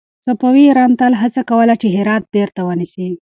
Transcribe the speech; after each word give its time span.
صفوي 0.25 0.63
ایران 0.67 0.91
تل 0.99 1.13
هڅه 1.21 1.41
کوله 1.49 1.73
چې 1.81 1.87
هرات 1.95 2.23
بېرته 2.35 2.59
ونيسي. 2.67 3.07